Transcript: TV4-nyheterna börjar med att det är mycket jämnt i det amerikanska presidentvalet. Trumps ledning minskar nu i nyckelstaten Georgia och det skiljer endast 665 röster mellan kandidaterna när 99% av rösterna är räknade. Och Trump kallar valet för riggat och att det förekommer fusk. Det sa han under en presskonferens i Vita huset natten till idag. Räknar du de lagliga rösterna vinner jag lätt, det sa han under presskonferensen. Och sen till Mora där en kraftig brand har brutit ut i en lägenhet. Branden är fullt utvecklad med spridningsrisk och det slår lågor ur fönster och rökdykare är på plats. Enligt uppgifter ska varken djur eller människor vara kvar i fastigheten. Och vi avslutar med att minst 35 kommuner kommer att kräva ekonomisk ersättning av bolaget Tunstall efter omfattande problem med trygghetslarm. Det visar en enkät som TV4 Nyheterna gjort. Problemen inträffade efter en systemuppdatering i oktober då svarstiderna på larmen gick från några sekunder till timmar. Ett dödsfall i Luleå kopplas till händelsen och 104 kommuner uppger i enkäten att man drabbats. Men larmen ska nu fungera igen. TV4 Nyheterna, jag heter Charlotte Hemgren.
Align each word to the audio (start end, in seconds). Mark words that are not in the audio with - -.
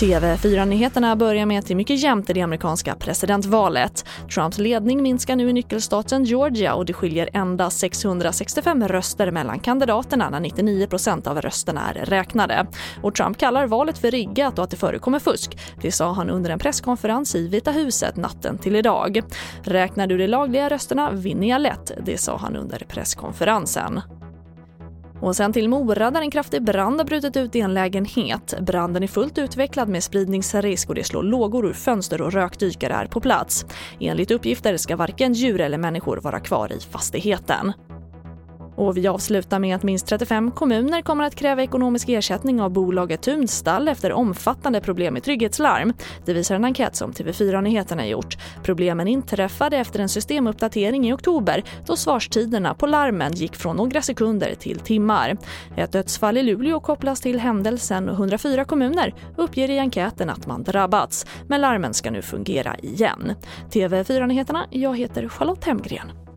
TV4-nyheterna 0.00 1.16
börjar 1.16 1.46
med 1.46 1.58
att 1.58 1.66
det 1.66 1.74
är 1.74 1.76
mycket 1.76 2.02
jämnt 2.02 2.30
i 2.30 2.32
det 2.32 2.40
amerikanska 2.40 2.94
presidentvalet. 2.94 4.04
Trumps 4.34 4.58
ledning 4.58 5.02
minskar 5.02 5.36
nu 5.36 5.50
i 5.50 5.52
nyckelstaten 5.52 6.24
Georgia 6.24 6.74
och 6.74 6.86
det 6.86 6.92
skiljer 6.92 7.28
endast 7.32 7.78
665 7.78 8.88
röster 8.88 9.30
mellan 9.30 9.60
kandidaterna 9.60 10.30
när 10.30 10.40
99% 10.40 11.28
av 11.28 11.40
rösterna 11.40 11.80
är 11.94 12.04
räknade. 12.04 12.66
Och 13.02 13.14
Trump 13.14 13.38
kallar 13.38 13.66
valet 13.66 13.98
för 13.98 14.10
riggat 14.10 14.58
och 14.58 14.64
att 14.64 14.70
det 14.70 14.76
förekommer 14.76 15.18
fusk. 15.18 15.58
Det 15.82 15.92
sa 15.92 16.12
han 16.12 16.30
under 16.30 16.50
en 16.50 16.58
presskonferens 16.58 17.34
i 17.34 17.48
Vita 17.48 17.70
huset 17.70 18.16
natten 18.16 18.58
till 18.58 18.76
idag. 18.76 19.22
Räknar 19.62 20.06
du 20.06 20.18
de 20.18 20.26
lagliga 20.26 20.70
rösterna 20.70 21.10
vinner 21.10 21.48
jag 21.48 21.60
lätt, 21.60 21.92
det 22.06 22.18
sa 22.18 22.36
han 22.36 22.56
under 22.56 22.78
presskonferensen. 22.78 24.00
Och 25.20 25.36
sen 25.36 25.52
till 25.52 25.68
Mora 25.68 26.10
där 26.10 26.20
en 26.20 26.30
kraftig 26.30 26.62
brand 26.62 27.00
har 27.00 27.04
brutit 27.04 27.36
ut 27.36 27.56
i 27.56 27.60
en 27.60 27.74
lägenhet. 27.74 28.54
Branden 28.60 29.02
är 29.02 29.06
fullt 29.06 29.38
utvecklad 29.38 29.88
med 29.88 30.02
spridningsrisk 30.02 30.88
och 30.88 30.94
det 30.94 31.04
slår 31.04 31.22
lågor 31.22 31.66
ur 31.66 31.72
fönster 31.72 32.20
och 32.20 32.32
rökdykare 32.32 32.92
är 32.92 33.06
på 33.06 33.20
plats. 33.20 33.66
Enligt 34.00 34.30
uppgifter 34.30 34.76
ska 34.76 34.96
varken 34.96 35.32
djur 35.32 35.60
eller 35.60 35.78
människor 35.78 36.16
vara 36.16 36.40
kvar 36.40 36.72
i 36.72 36.80
fastigheten. 36.80 37.72
Och 38.80 38.96
vi 38.96 39.08
avslutar 39.08 39.58
med 39.58 39.76
att 39.76 39.82
minst 39.82 40.06
35 40.06 40.50
kommuner 40.50 41.02
kommer 41.02 41.24
att 41.24 41.34
kräva 41.34 41.62
ekonomisk 41.62 42.08
ersättning 42.08 42.60
av 42.60 42.70
bolaget 42.70 43.22
Tunstall 43.22 43.88
efter 43.88 44.12
omfattande 44.12 44.80
problem 44.80 45.14
med 45.14 45.22
trygghetslarm. 45.22 45.92
Det 46.24 46.32
visar 46.32 46.54
en 46.54 46.64
enkät 46.64 46.96
som 46.96 47.12
TV4 47.12 47.62
Nyheterna 47.62 48.06
gjort. 48.06 48.36
Problemen 48.62 49.08
inträffade 49.08 49.76
efter 49.76 50.00
en 50.00 50.08
systemuppdatering 50.08 51.08
i 51.08 51.12
oktober 51.12 51.64
då 51.86 51.96
svarstiderna 51.96 52.74
på 52.74 52.86
larmen 52.86 53.32
gick 53.32 53.56
från 53.56 53.76
några 53.76 54.02
sekunder 54.02 54.54
till 54.54 54.78
timmar. 54.78 55.36
Ett 55.76 55.92
dödsfall 55.92 56.36
i 56.36 56.42
Luleå 56.42 56.80
kopplas 56.80 57.20
till 57.20 57.40
händelsen 57.40 58.08
och 58.08 58.14
104 58.14 58.64
kommuner 58.64 59.14
uppger 59.36 59.70
i 59.70 59.78
enkäten 59.78 60.30
att 60.30 60.46
man 60.46 60.62
drabbats. 60.62 61.26
Men 61.48 61.60
larmen 61.60 61.94
ska 61.94 62.10
nu 62.10 62.22
fungera 62.22 62.76
igen. 62.82 63.34
TV4 63.70 64.26
Nyheterna, 64.26 64.66
jag 64.70 64.98
heter 64.98 65.28
Charlotte 65.28 65.64
Hemgren. 65.64 66.29